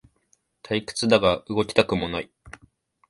[0.63, 2.31] 退屈だが動きたくもない